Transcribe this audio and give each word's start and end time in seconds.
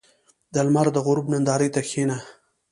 •د 0.53 0.55
لمر 0.67 0.87
د 0.93 0.97
غروب 1.05 1.27
نندارې 1.33 1.69
ته 1.73 1.81
کښېنه. 1.87 2.17